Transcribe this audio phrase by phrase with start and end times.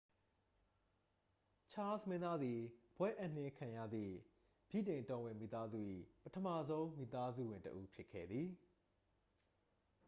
[1.71, 2.59] ချားစ်လ် မင်းသားသည်
[2.95, 4.15] ဘွဲ့အပ်နှင်းခံရသည့်
[4.69, 5.79] ဗြိတိန်တော်ဝင်မိသားစု၏
[6.23, 8.49] ပထမဆုံး မိသားစုဝင်တစ်ဦး ဖြစ်ခဲ့သည်